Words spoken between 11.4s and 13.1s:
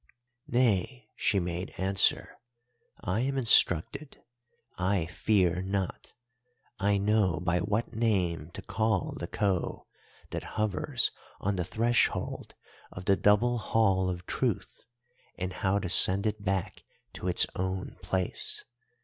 the threshold of